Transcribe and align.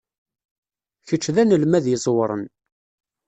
Kečč 1.07 1.25
d 1.35 1.37
anelmad 1.41 1.85
iẓewren. 1.93 2.43